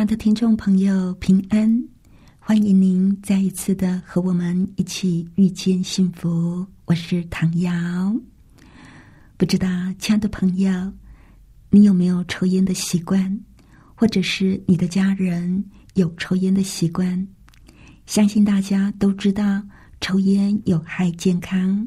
[0.00, 1.84] 亲爱的听众朋友，平安！
[2.38, 6.66] 欢迎您再一次的和我们一起遇见幸福。
[6.86, 7.70] 我是唐瑶。
[9.36, 9.68] 不知道，
[9.98, 10.90] 亲爱的朋友。
[11.68, 13.38] 你有没有抽烟的习惯，
[13.94, 17.28] 或者是你的家人有抽烟的习惯？
[18.06, 19.62] 相信大家都知道
[20.00, 21.86] 抽烟有害健康，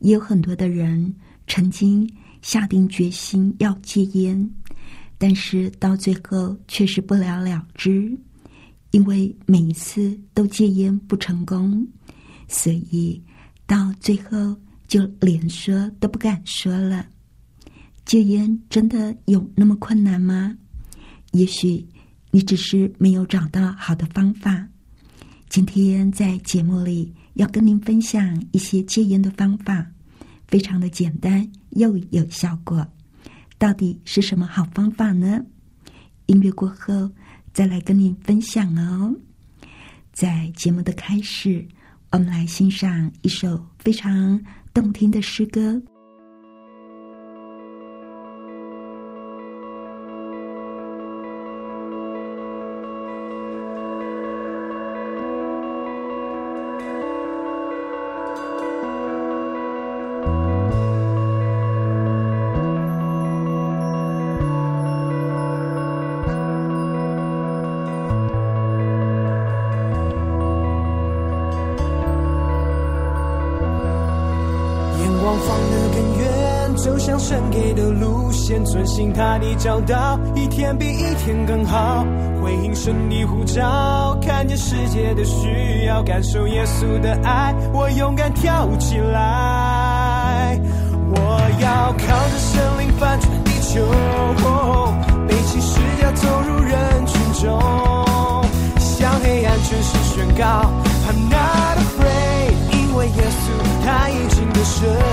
[0.00, 1.14] 也有很多的人
[1.46, 2.06] 曾经
[2.42, 4.50] 下定决心要戒烟，
[5.22, 8.18] 但是到最后却是不了了之，
[8.90, 11.86] 因为每一次都戒烟不成功，
[12.48, 13.22] 所以
[13.64, 14.56] 到最后
[14.88, 17.06] 就连说都不敢说了。
[18.04, 20.58] 戒烟真的有那么困难吗？
[21.30, 21.86] 也许
[22.32, 24.66] 你只是没有找到好的方法。
[25.48, 29.86] 今天在节目里要跟您分享一些戒烟的方法，
[30.48, 32.84] 非常的简单又有效果。
[33.62, 35.40] 到底是什么好方法呢？
[36.26, 37.08] 音乐过后
[37.52, 39.14] 再来跟你分享哦。
[40.12, 41.64] 在节目的开始，
[42.10, 44.40] 我们来欣赏一首非常
[44.74, 45.80] 动听的诗歌。
[78.64, 82.04] 遵循他的教导，一天比一天更好。
[82.42, 90.58] 回应神的呼召，看见世界的需要，感受耶稣的爱，我勇敢跳起来。
[91.14, 91.18] 我
[91.60, 93.86] 要靠着神灵翻转地球，
[95.28, 97.60] 背起十架走入人群中，
[98.78, 100.70] 向黑暗全势宣告
[101.06, 103.52] ：I'm not afraid，因为耶稣
[103.84, 105.11] 他已经得胜。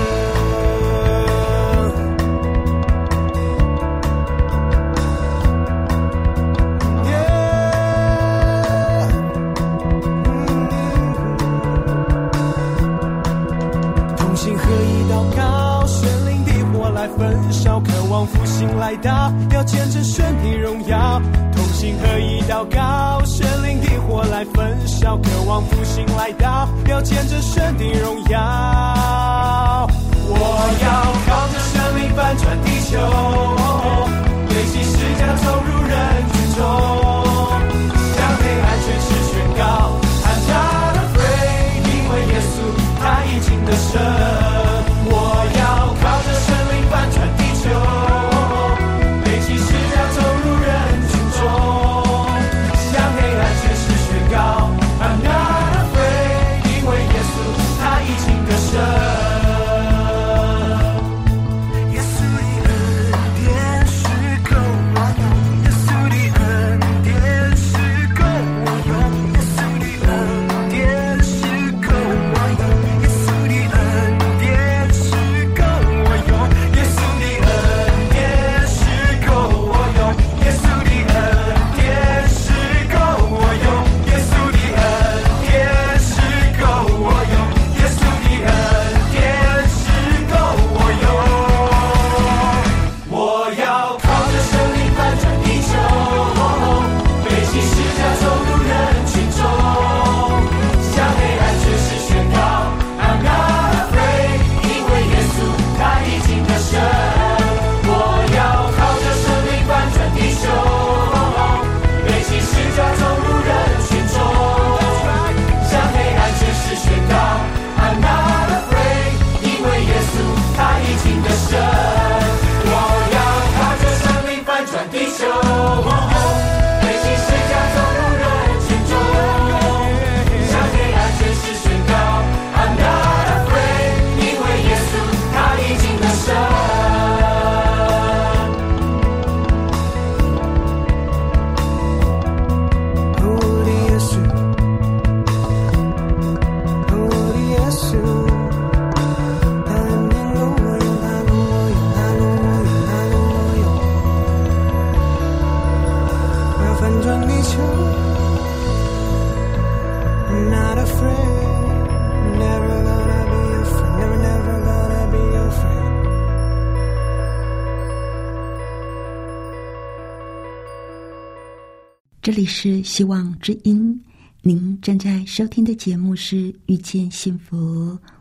[172.30, 174.00] 这里是希望之音，
[174.42, 176.36] 您正在收听的节目是
[176.66, 177.58] 《遇见幸福》，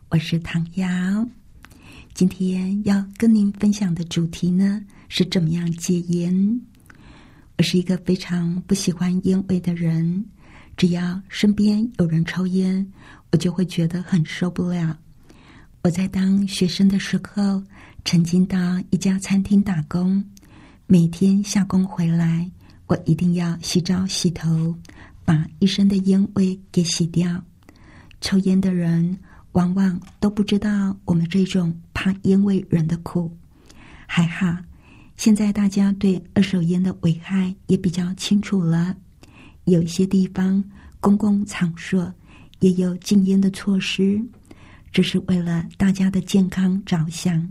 [0.10, 0.88] 我是唐瑶。
[2.16, 6.60] 今天要跟您分享的主题呢，是怎么样戒烟。
[7.60, 10.26] 我是一个非常不喜欢烟味的人，
[10.76, 12.92] 只要身边有人抽烟，
[13.32, 14.98] 我就会觉得很受不了。
[15.84, 17.62] 我在当学生的时候，
[18.04, 18.58] 曾经到
[18.90, 20.26] 一家餐厅打工，
[20.88, 22.50] 每天下工回来。
[22.90, 24.76] 我一定要洗澡洗头，
[25.24, 27.40] 把一身的烟味给洗掉。
[28.20, 29.16] 抽烟的人
[29.52, 33.32] 往往都不知道我们这种怕烟味人的苦。
[34.08, 34.58] 还好，
[35.18, 38.98] 现在大家对二手烟的危害也比较清楚了。
[39.66, 40.64] 有一些地方
[41.00, 42.12] 公共场所
[42.60, 44.20] 也有禁烟的措施，
[44.92, 47.48] 这是为了大家的健康着想。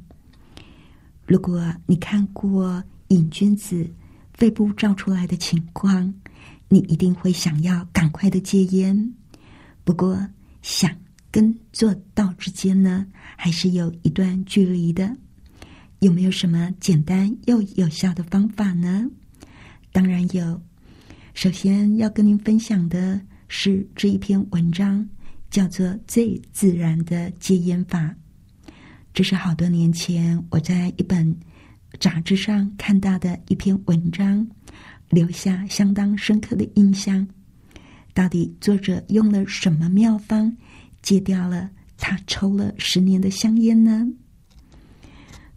[1.25, 3.88] 如果你看过瘾君子。
[4.38, 6.14] 肺部照出来的情况，
[6.69, 9.12] 你一定会想要赶快的戒烟。
[9.82, 10.17] 不过，
[10.62, 10.88] 想
[11.32, 13.05] 跟做到之间呢，
[13.37, 15.12] 还是有一段距离的。
[15.99, 19.11] 有没有什么简单又有效的方法呢？
[19.90, 20.62] 当然有。
[21.34, 25.05] 首先要跟您分享的是这一篇文章，
[25.50, 28.14] 叫做《最自然的戒烟法》。
[29.12, 31.37] 这是好多年前我在一本。
[31.99, 34.46] 杂志上看到的一篇文章，
[35.08, 37.26] 留下相当深刻的印象。
[38.14, 40.55] 到底作者用了什么妙方，
[41.02, 44.06] 戒掉了他抽了十年的香烟呢？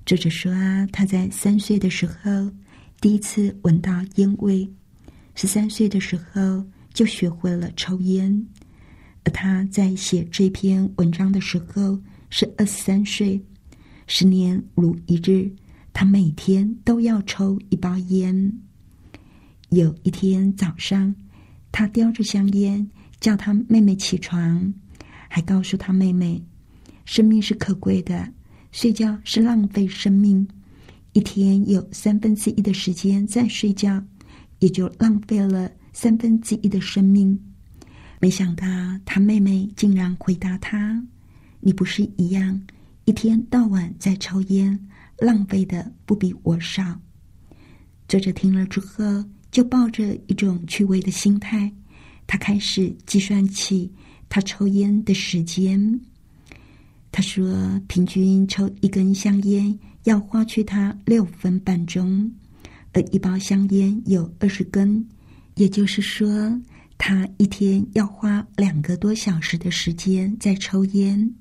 [0.06, 2.52] 作者说啊，他在三岁的时候
[3.00, 4.68] 第一次闻到烟味，
[5.36, 8.48] 十三岁的时候就学会了抽烟。
[9.24, 12.00] 而他在写这篇文章的时候
[12.30, 13.40] 是二十三岁，
[14.08, 15.52] 十年如一日。
[15.94, 18.60] 他每天都要抽一包烟。
[19.70, 21.16] 有一天早上，
[21.72, 22.90] 他叼着香烟
[23.20, 24.74] 叫他妹妹起床，
[25.30, 26.44] 还告诉他妹妹
[27.06, 28.28] ：“生命是可贵的，
[28.72, 30.48] 睡觉是浪费生命。
[31.14, 34.04] 一天有三分之一的时间在睡觉，
[34.60, 37.40] 也就浪费了三分之一的生命。”
[38.20, 38.66] 没想到
[39.04, 41.02] 他妹妹竟然回答他
[41.60, 42.62] ：“你不是一样，
[43.06, 44.78] 一天到晚在抽烟？”
[45.22, 47.00] 浪费的不比我少。
[48.08, 51.72] 作者听了之后，就抱着一种趣味的心态，
[52.26, 53.90] 他开始计算起
[54.28, 56.02] 他抽烟的时间。
[57.12, 62.30] 他说，平均抽一根香烟要花去他六分半钟，
[62.92, 65.08] 而一包香烟有二十根，
[65.54, 66.60] 也就是说，
[66.98, 71.32] 他一天要花两个多小时的时间在抽烟。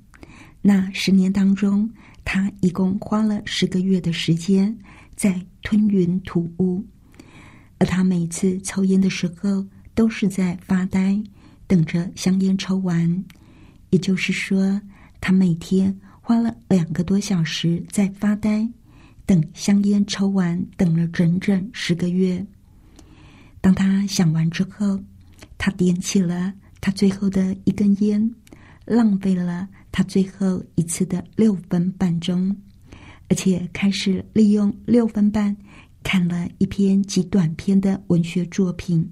[0.61, 1.91] 那十年当中。
[2.33, 4.79] 他一共花了十个月的时间
[5.17, 6.81] 在吞云吐雾，
[7.79, 11.21] 而他每次抽烟的时候都是在发呆，
[11.67, 13.25] 等着香烟抽完。
[13.91, 14.81] 也就是说，
[15.21, 18.65] 他每天花了两个多小时在发呆，
[19.27, 22.47] 等香烟抽完，等了整整十个月。
[23.61, 25.01] 当他想完之后，
[25.59, 28.33] 他点起了他最后的一根烟，
[28.85, 29.69] 浪费了。
[29.93, 32.57] 他最后一次的六分半钟，
[33.29, 35.57] 而且开始利用六分半
[36.03, 39.11] 看了一篇极短篇的文学作品。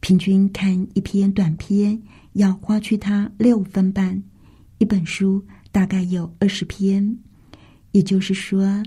[0.00, 2.00] 平均看一篇短篇
[2.34, 4.22] 要花去他六分半，
[4.78, 7.16] 一本书大概有二十篇，
[7.92, 8.82] 也就是说，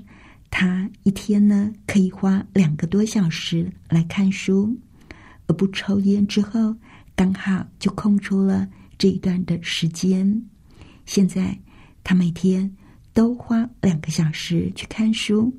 [0.49, 4.77] 他一天呢可以花两个多小时来看书，
[5.47, 6.75] 而不抽烟之后，
[7.15, 8.67] 刚好就空出了
[8.97, 10.43] 这一段的时间。
[11.07, 11.57] 现在，
[12.03, 12.69] 他每天
[13.13, 15.51] 都花两个小时去看书，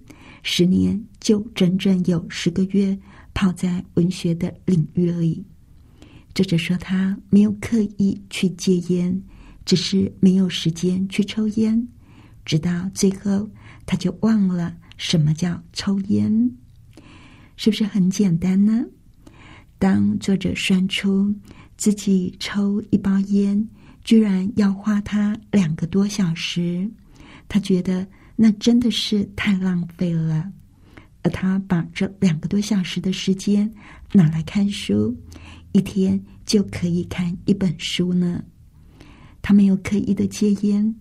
[0.42, 2.96] 十年就整整有十个月
[3.32, 5.42] 泡在文学的领域里。
[6.34, 9.20] 作者说他没有刻意去戒烟，
[9.64, 11.88] 只是没有时间去抽烟，
[12.44, 13.48] 直到最后
[13.86, 16.50] 他就忘了什么叫抽烟，
[17.56, 18.84] 是不是很简单呢？
[19.78, 21.34] 当作者算出
[21.78, 23.66] 自己抽一包烟。
[24.08, 26.90] 居然要花他两个多小时，
[27.46, 30.50] 他觉得那真的是太浪费了。
[31.22, 33.70] 而他把这两个多小时的时间
[34.14, 35.14] 拿来看书，
[35.72, 38.42] 一天就可以看一本书呢。
[39.42, 40.94] 他没有刻意的戒烟，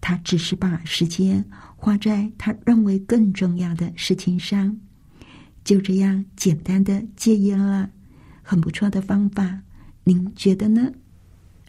[0.00, 1.44] 他只是把时间
[1.76, 4.74] 花在他认为更重要的事情上，
[5.64, 7.90] 就这样简单的戒烟了。
[8.42, 9.60] 很不错的方法，
[10.02, 10.90] 您觉得呢？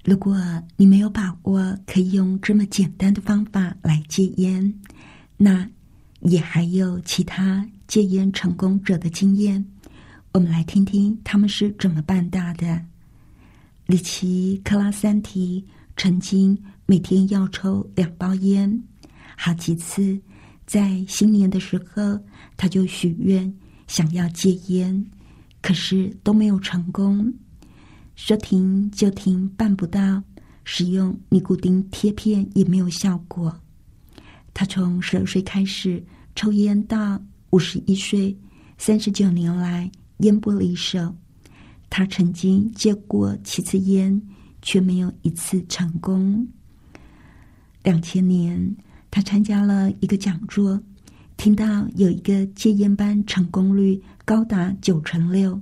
[0.06, 0.38] 如果
[0.78, 4.72] 你没有把握可以用这么简单的方法来戒烟，
[5.36, 5.68] 那
[6.20, 9.66] 也还有其他戒烟成功者的经验。
[10.32, 12.80] 我们来听听他们是怎么办到的。
[13.88, 15.66] 里奇·克拉三提
[15.98, 18.80] 曾经每天要抽两包烟，
[19.36, 20.22] 好几次
[20.68, 22.20] 在新年的时候，
[22.56, 23.52] 他就许愿
[23.88, 25.04] 想要戒烟，
[25.64, 27.34] 可是都没有成功。
[28.16, 30.22] 说停就停，办不到；
[30.64, 33.54] 使用尼古丁贴片也没有效果。
[34.54, 36.04] 他从十二岁开始
[36.36, 38.36] 抽烟，到五十一岁，
[38.78, 41.14] 三十九年来烟不离手。
[41.90, 44.22] 他曾经戒过七次烟，
[44.62, 46.48] 却没有一次成功。
[47.84, 48.76] 两千年，
[49.12, 50.82] 他参加了一个讲座，
[51.38, 55.62] 听到有一个戒烟班成功率高达九成六，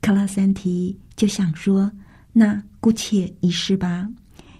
[0.00, 1.92] 克拉三提就想说
[2.32, 4.08] ：“那姑且一试吧。”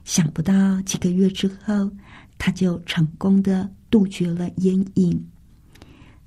[0.05, 1.90] 想不到几个月之后，
[2.37, 5.26] 他就成功的杜绝了烟瘾。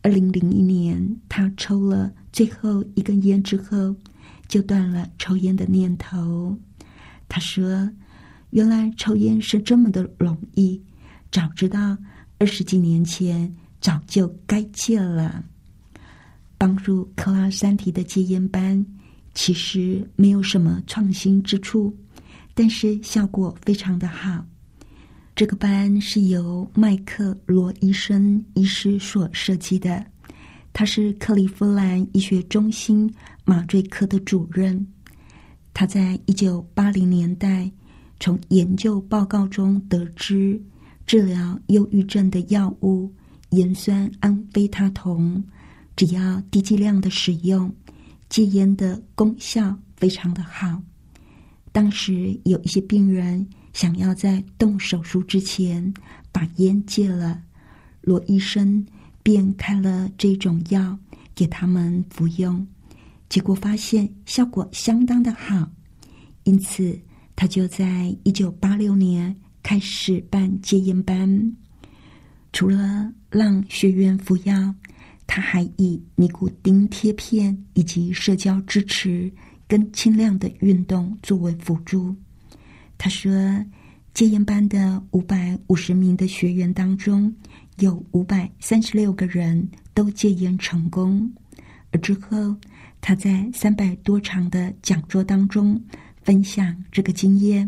[0.01, 3.95] 二零零一年，他抽了最后一根烟之后。
[4.47, 6.55] 就断了抽烟的念头。
[7.27, 7.89] 他说
[8.51, 10.79] ：“原来抽烟是这么的容易，
[11.31, 11.97] 早知道
[12.37, 15.43] 二十几年前早就该戒了。”
[16.57, 18.85] 帮助克拉山提的戒烟班
[19.33, 21.95] 其实没有什么创新之处，
[22.53, 24.45] 但是效果非常的好。
[25.35, 30.05] 这个班是由麦克罗医生医师所设计的。
[30.71, 33.11] 他是克利夫兰医学中心
[33.43, 34.85] 麻醉科的主任。
[35.73, 37.71] 他在一九八零年代
[38.19, 40.61] 从研究报告中得知，
[41.07, 43.11] 治疗忧郁症的药物
[43.49, 45.43] 盐酸安非他酮，
[45.95, 47.71] 只要低剂量的使用，
[48.33, 50.81] 戒烟的功效非常的好。
[51.71, 55.93] 当时有一些病人想要在动手术之前
[56.31, 57.39] 把烟戒了，
[58.01, 58.83] 罗医生。
[59.25, 60.99] 便开了这种药
[61.33, 62.67] 给他们服用，
[63.29, 65.65] 结果发现效果相当的好，
[66.43, 66.99] 因此
[67.33, 71.55] 他就在一九八六年开始办戒烟班。
[72.51, 74.75] 除了让学员服药，
[75.35, 79.33] 他还以尼古丁贴片以及社交支持
[79.67, 82.15] 跟轻量的运动作为辅助。
[82.99, 83.31] 他说，
[84.13, 87.33] 戒烟班的五百五十名的学员当中。
[87.79, 91.27] 有五百三十六个人都戒烟成功，
[91.89, 92.55] 而之后
[93.01, 95.81] 他在三百多场的讲座当中
[96.21, 97.67] 分享这个经验，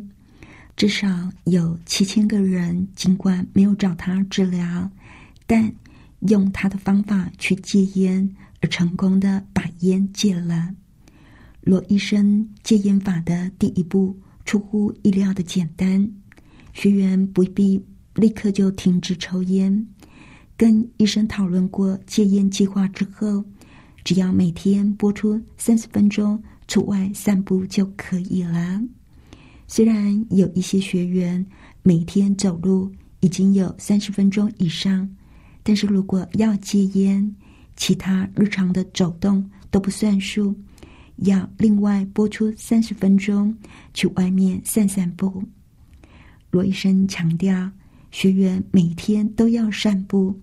[0.75, 1.07] 至少
[1.45, 4.87] 有七千个人尽管没有找他治疗，
[5.47, 5.73] 但
[6.27, 8.29] 用他的方法去戒烟
[8.61, 10.73] 而成功的把烟戒了。
[11.61, 14.15] 罗医生戒烟法的第一步
[14.45, 16.07] 出乎意料的简单，
[16.73, 17.83] 学员不必
[18.15, 19.87] 立刻就停止抽烟。
[20.57, 23.43] 跟医生讨论过戒烟计划之后，
[24.03, 28.81] 只要每天播出三十分钟出外散步就可以了。
[29.67, 31.43] 虽然有一些学员
[31.81, 35.09] 每天走路已经有三十分钟以上，
[35.65, 37.35] 但是如果要戒烟，
[37.75, 40.55] 其他日常的走动都不算数，
[41.17, 43.53] 要另外播出三十分钟
[43.93, 45.43] 去外面散散步。
[46.51, 47.69] 罗医生强调。
[48.11, 50.33] 学员每天都要散步，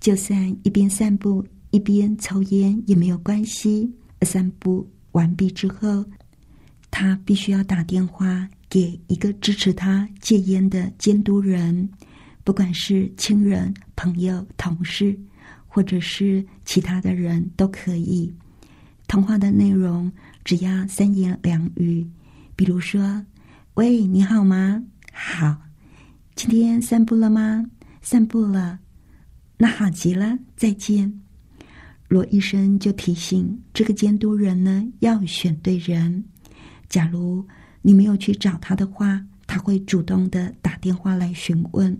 [0.00, 3.88] 就算一边散步一边抽烟也没有关系。
[4.22, 6.04] 散步完毕之后，
[6.90, 11.88] 他必须要打电话给一个支持他戒烟的监督人，
[12.50, 15.16] 不管是亲人、朋友、同事，
[15.68, 18.34] 或者是其他的人都可以。
[19.06, 20.10] 通话的内容
[20.42, 22.04] 只要三言两语，
[22.56, 23.24] 比如说
[23.74, 24.82] ：“喂，你好吗？
[25.12, 25.56] 好。”
[26.34, 27.64] 今天散步了吗？
[28.02, 28.80] 散步了，
[29.56, 31.20] 那好极了，再见。
[32.08, 36.24] 罗医生就提醒这个监督人呢，要选对人。
[36.88, 37.46] 假如
[37.80, 41.96] 你没有去找他的话，他会主动的打电话来询问，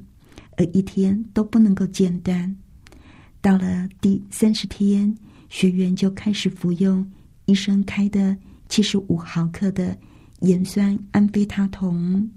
[0.60, 2.54] 而一天都不能够间断。
[3.40, 5.16] 到了第三十天，
[5.48, 7.10] 学员就开始服用
[7.46, 8.36] 医生开的
[8.68, 9.96] 七十五毫克的
[10.40, 12.28] 盐酸安非他酮。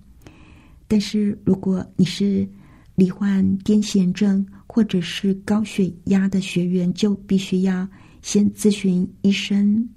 [0.88, 2.48] 但是，如果你是
[2.96, 7.86] 罹患癫痫症或者是高血压的学员，就必须要
[8.22, 9.90] 先咨询医生，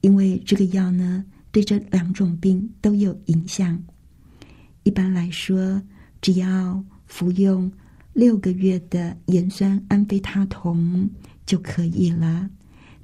[0.00, 3.78] 因为这个药呢，对这两种病都有影响。
[4.84, 5.82] 一般来说，
[6.22, 7.70] 只要服用
[8.14, 11.06] 六个月的盐酸安非他酮
[11.44, 12.48] 就可以了，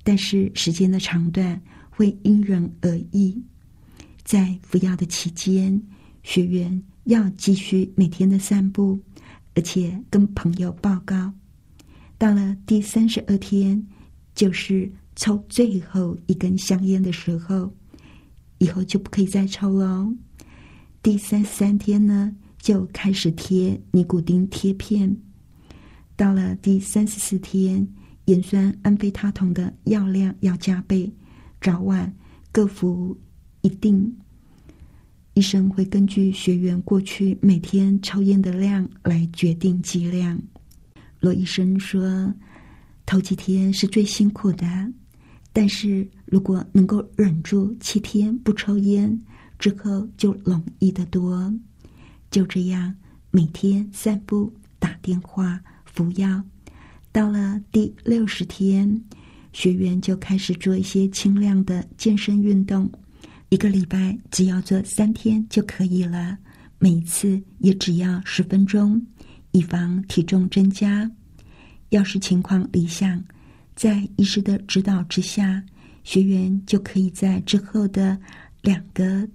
[0.02, 1.60] 但是时间的长短
[1.90, 3.38] 会因人而异。
[4.24, 5.78] 在服药的期间，
[6.22, 6.82] 学员。
[7.04, 8.98] 要继续每天的散步，
[9.54, 11.32] 而且跟朋友报告。
[12.18, 13.82] 到了第三十二天，
[14.34, 17.72] 就是抽最后一根香烟的时候，
[18.58, 20.06] 以后就不可以再抽了。
[21.02, 25.16] 第三十三天呢，就开始贴尼古丁贴片。
[26.16, 27.86] 到了第三十四天，
[28.24, 31.10] 盐酸安非他酮的药量要加倍，
[31.60, 32.12] 早晚
[32.50, 33.16] 各服
[33.62, 34.16] 一定。
[35.34, 40.36] 医生会根据学员过去每天抽烟的量来决定剂量。
[41.20, 42.34] 罗医生说，
[43.06, 44.66] 头几天是最辛苦的。
[45.52, 49.16] 但是如果能够忍住七天不抽烟，
[49.58, 51.52] 之后就容易得多。
[52.30, 52.94] 就这样，
[53.30, 56.42] 每天散步、打电话、服药，
[57.10, 59.02] 到了第六十天，
[59.52, 62.90] 学员就开始做一些轻量的健身运动，
[63.48, 66.36] 一个礼拜只要做三天就可以了，
[66.78, 69.00] 每次也只要十分钟，
[69.52, 71.10] 以防体重增加。
[71.90, 73.22] 要是情况理想。
[73.74, 75.62] 在医师的指导之下，
[76.02, 78.18] 学员就可以在之后的
[78.60, 79.26] 两个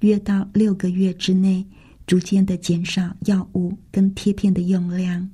[0.00, 1.64] 月到六个月之内，
[2.06, 5.28] 逐渐的减少药物跟贴片的用量。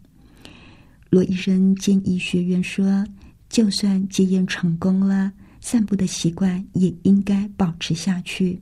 [1.11, 3.07] 罗医生建议学员说
[3.49, 8.61] ：“就算戒烟成功了，散步的习惯也应该保持下去。”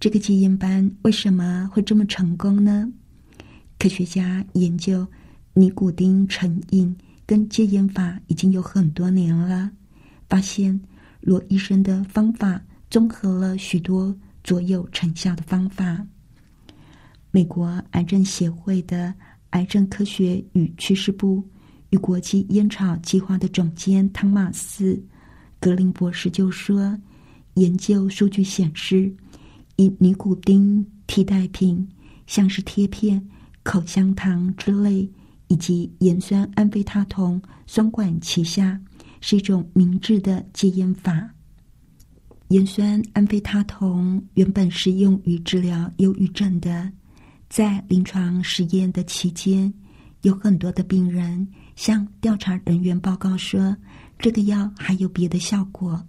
[0.00, 2.90] 这个戒烟班为什么会这么成功呢？
[3.78, 5.06] 科学家研究
[5.52, 6.96] 尼古丁成瘾。
[7.26, 9.70] 跟戒烟法已经有很多年了，
[10.28, 10.78] 发现
[11.22, 16.06] 罗医生的方法综合了许多左右成效的方法。
[17.34, 19.12] 美国癌症协会的
[19.50, 21.42] 癌症科学与趋势部
[21.90, 24.94] 与国际烟草计划的总监汤马斯·
[25.58, 26.96] 格林博士就说
[27.54, 29.12] ：“研究数据显示，
[29.74, 31.84] 以尼古丁替代品，
[32.28, 33.20] 像是贴片、
[33.64, 35.10] 口香糖之类。”
[35.48, 38.80] 以及盐酸安非他酮双管齐下，
[39.20, 41.28] 是一种明智的戒烟法。
[42.48, 46.90] 盐酸安非他酮原本是用于治疗忧郁症的，
[47.54, 49.72] 在临床实验的期间，
[50.22, 53.76] 有很多的病人向调查人员报告说，
[54.18, 56.04] 这个药还有别的效果，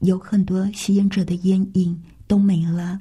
[0.00, 2.98] 有很多吸烟者的烟瘾都没了。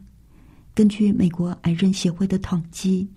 [0.76, 3.10] 根据美国癌症协会的统计。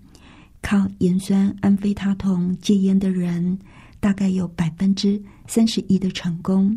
[0.63, 3.59] 靠盐酸安非他酮戒烟的人，
[4.01, 6.75] 大概有百分之三十一的成功；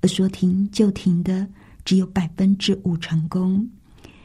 [0.00, 1.46] 而说停就停的，
[1.84, 3.62] 只有百分之五成功；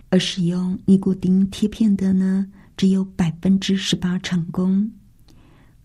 [0.10, 2.48] 而使用尼古丁贴片的呢，
[2.82, 4.92] 只有百分之十八成功。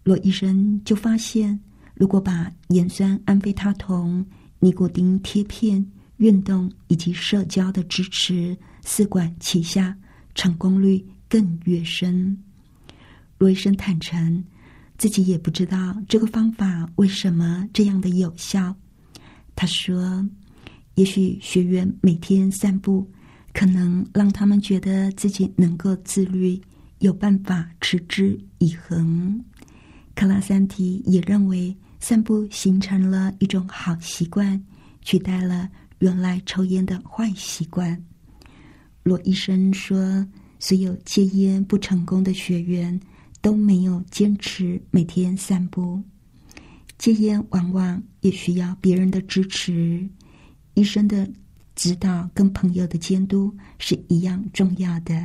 [0.02, 1.60] 罗医生就发现，
[1.92, 4.24] 如果把盐酸安非他酮、
[4.60, 9.94] 尼古丁贴片、运动以及社交的支持四管齐下，
[10.34, 12.34] 成功率更跃升。
[13.36, 14.42] 罗医生坦诚，
[14.96, 18.74] 自己也不知道这个方法为什么这样的有效。
[19.54, 20.26] 他说
[20.96, 23.06] ：“也许学员每天散步，
[23.52, 26.58] 可能让他们觉得自己能够自律，
[26.98, 29.42] 有办法持之以恒。”
[30.14, 34.62] 克拉桑提也认为，散步形成了一种好习惯，
[35.02, 38.02] 取代了原来抽烟的坏习惯。
[39.02, 40.26] 罗医生说
[40.58, 43.00] ：“所有戒烟不成功的学员。”
[43.42, 46.02] 都没有坚持每天散步，
[46.98, 50.04] 戒烟往往也需要别人的支持，
[50.74, 51.30] 医生的
[51.76, 55.24] 指导跟朋友的监督是一样重要的。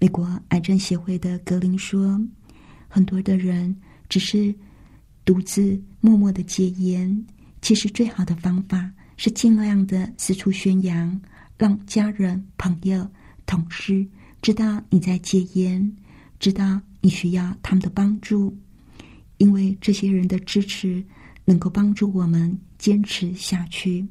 [0.00, 2.20] 美国癌症协会的格林说
[2.88, 3.72] ：“很多的人
[4.08, 4.52] 只是
[5.24, 7.24] 独自默默的戒烟，
[7.62, 11.20] 其实最好的方法是尽量的四处宣扬，
[11.56, 13.08] 让家人、朋友、
[13.46, 14.04] 同事
[14.42, 15.96] 知道你在戒烟，
[16.40, 18.54] 知道。”你需要他们的帮助，
[19.38, 21.02] 因为这些人的支持
[21.46, 24.06] 能够帮助我们坚持下去。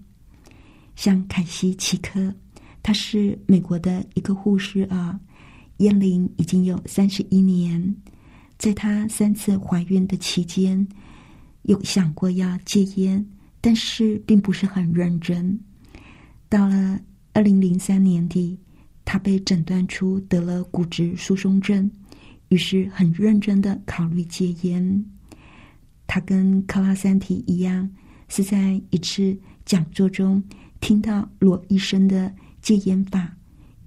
[0.95, 2.33] 像凯西奇科，
[2.81, 5.19] 他是美国的一个护士啊，
[5.79, 7.93] 烟龄已经有三十一年。
[8.57, 10.87] 在她三次怀孕的期间，
[11.63, 13.25] 有想过要戒烟，
[13.59, 15.59] 但是并不是很认真。
[16.47, 16.99] 到了
[17.33, 18.57] 二零零三年底，
[19.03, 21.91] 她被诊断出得了骨质疏松症。
[22.49, 25.05] 于是很认真的考虑戒烟。
[26.07, 27.87] 他跟克拉三提一样，
[28.27, 30.43] 是在一次讲座中
[30.81, 33.37] 听到罗医生的戒烟法，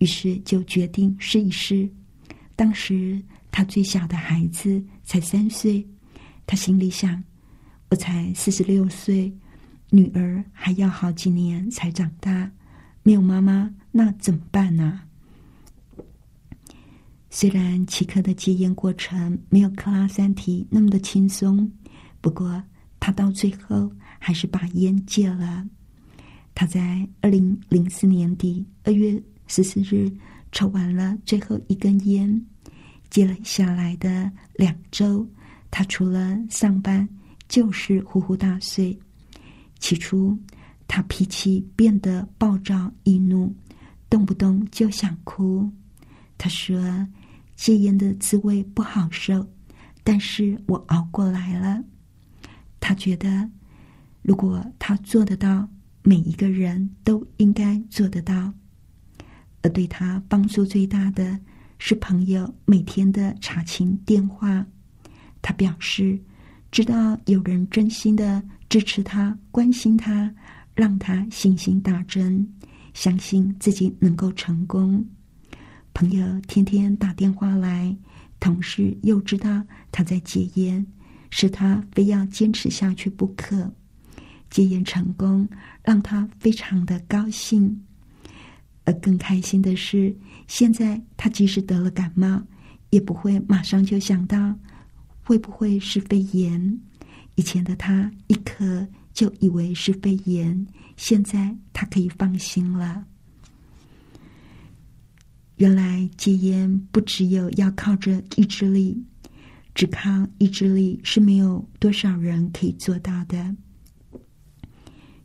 [0.02, 1.88] 于是就决定试一试。
[2.56, 5.86] 当时他最小的孩子才三岁，
[6.44, 7.22] 他心里想：
[7.88, 9.32] 我才四十六岁，
[9.90, 12.50] 女儿还要好几年才长大，
[13.04, 15.02] 没有妈妈，那怎么办呢？
[17.30, 21.70] 虽然奇克的戒烟过程没有克拉三提那么的轻松，
[22.20, 22.60] 不过
[22.98, 23.88] 他到最后
[24.18, 25.64] 还是把烟戒了。
[26.56, 29.22] 他在二零零四年底二月
[29.54, 30.10] 十四日
[30.50, 32.42] 抽完了最后一根烟，
[33.10, 35.28] 接了下来的两周，
[35.70, 37.06] 他除了上班
[37.50, 38.98] 就是呼呼大睡。
[39.78, 40.34] 起初，
[40.88, 43.54] 他脾气变得暴躁易怒，
[44.08, 45.70] 动不动就想哭。
[46.38, 47.06] 他说
[47.54, 49.46] ：“戒烟的滋味不好受，
[50.02, 51.84] 但是我熬过来了。”
[52.80, 53.50] 他觉得，
[54.22, 55.68] 如果他做得到。
[56.04, 58.52] 每一个人都应该做得到，
[59.62, 61.38] 而对他帮助最大的
[61.78, 64.64] 是朋友每天的查情电话。
[65.40, 66.20] 他表示，
[66.70, 70.32] 知道有人真心的支持他、关心他，
[70.74, 72.46] 让他信心大增，
[72.94, 75.04] 相信自己能够成功。
[75.94, 77.96] 朋友天天打电话来，
[78.40, 80.86] 同事又知道他在戒烟，
[81.30, 83.70] 使他非要坚持下去不可。
[84.48, 85.48] 戒烟成功，
[85.82, 87.82] 让他非常的高兴。
[88.84, 90.14] 而更开心的是，
[90.46, 92.42] 现在他即使得了感冒，
[92.90, 94.54] 也不会马上就想到
[95.22, 96.80] 会不会是肺炎。
[97.36, 100.66] 以前的他一咳就以为是肺炎，
[100.96, 103.04] 现在他可以放心了。
[105.56, 109.00] 原来戒烟不只有要靠着意志力，
[109.74, 113.54] 只靠意志力是没有多少人可以做到的。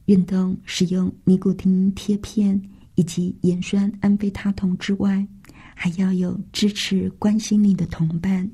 [0.06, 2.62] 运动、使用尼古丁贴片
[2.97, 5.23] 以及盐酸安非他酮之外，
[5.75, 8.49] 还要有支持、关心你的同伴。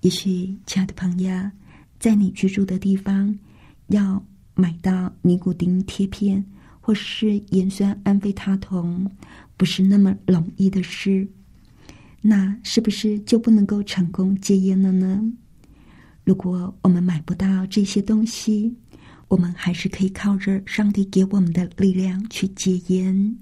[0.00, 1.30] 也许，亲爱的朋友，
[2.00, 3.32] 在你居住的地方
[3.86, 4.20] 要
[4.56, 6.44] 买到尼古丁贴片
[6.80, 9.08] 或是盐酸安非他酮，
[9.56, 11.26] 不是那么容易的事。
[12.20, 15.22] 那是不是就不能够成功戒烟了呢？
[16.24, 18.74] 如果我们买不到这些东西，
[19.32, 23.34] 我们还是可以靠着上帝给我们的力量去戒烟。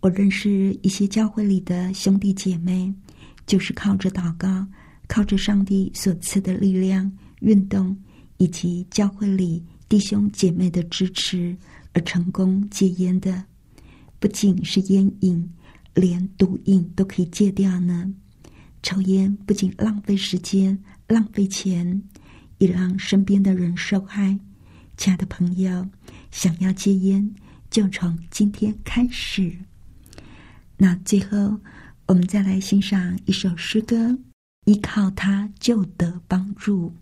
[0.00, 2.92] 我认识一些教会里的兄弟姐妹，
[3.46, 4.66] 就是靠着祷告，
[5.06, 7.08] 靠着上帝所赐的力量、
[7.42, 7.96] 运动
[8.38, 11.56] 以及教会里弟兄姐妹的支持
[11.92, 13.44] 而成功戒烟的。
[14.18, 15.48] 不仅是烟瘾，
[15.94, 18.12] 连毒瘾都可以戒掉呢。
[18.82, 22.02] 抽烟不仅浪费时间、浪费钱，
[22.58, 24.36] 也让身边的人受害。
[24.96, 25.88] 亲爱的朋友，
[26.30, 27.34] 想要戒烟，
[27.70, 29.58] 就从今天开始。
[30.76, 31.60] 那最后，
[32.06, 34.18] 我们再来欣赏一首诗歌：
[34.66, 36.94] 依靠它就得帮助。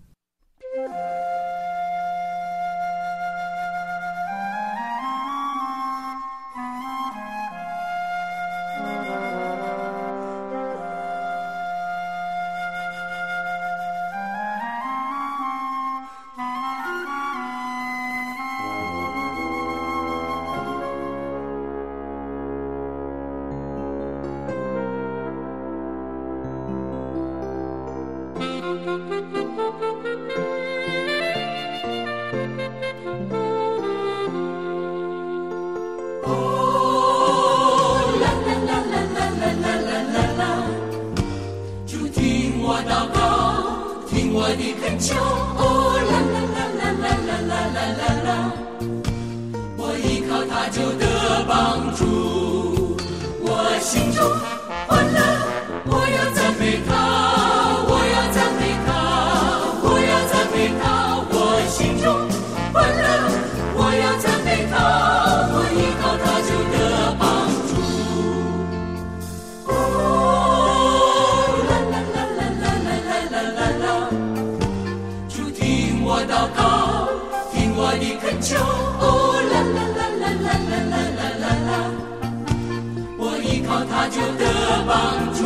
[84.12, 84.44] 就得
[84.86, 85.42] 帮助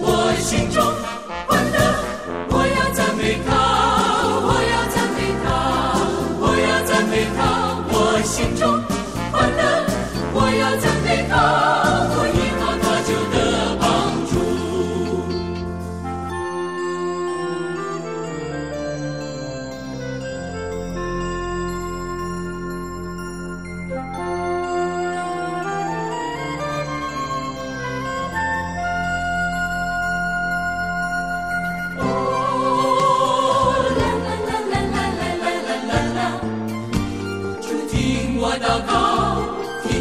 [0.00, 1.07] 我心中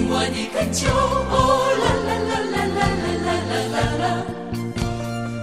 [0.09, 0.55] 我的根
[1.31, 1.33] 哦，
[1.81, 4.05] 啦啦啦啦啦啦啦啦啦啦，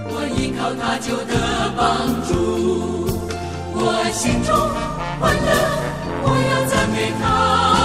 [0.07, 1.33] 我依靠它就得
[1.75, 1.79] 帮
[2.27, 2.31] 助，
[3.73, 3.77] 我
[4.13, 4.49] 心中
[5.19, 5.47] 欢乐，
[6.23, 7.84] 我要赞美它。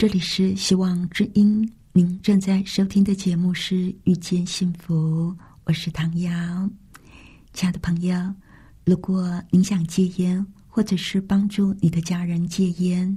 [0.00, 5.30] 这里是希望之音，您正在收听的节目是《遇见幸福》，
[5.64, 6.30] 我是唐瑶。
[7.52, 8.16] 亲爱的朋友，
[8.86, 13.14] 如果您想戒烟，或者是帮助你的家人戒烟，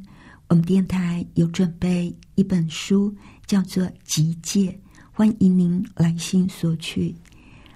[0.50, 3.16] 我们电台有准备一本书，
[3.46, 4.70] 叫做《集戒》，
[5.14, 7.16] 欢迎您来信索取。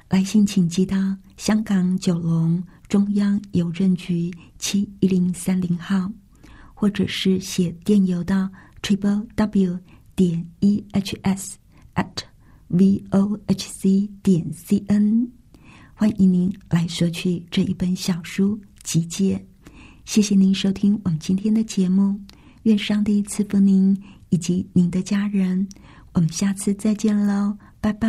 [0.10, 6.12] 来信请寄到香港九龙中央邮政局七一零三零号，
[6.74, 8.50] 或者是写电邮到
[8.88, 9.78] triple w
[10.16, 11.58] 点 e h s
[11.96, 12.24] at
[12.70, 15.30] v o h c 点 c n。
[15.94, 19.46] 欢迎您来索取这一本小书集结。
[20.06, 22.18] 谢谢您收听我们今天的节目，
[22.64, 25.68] 愿上帝赐福您以及您的家人。
[26.14, 28.08] 我们下次再见喽，拜拜。